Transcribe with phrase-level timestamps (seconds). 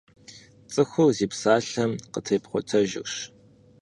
[0.71, 3.15] ЦӀыхур зи псалъэм къытебгъуэтэжырщ.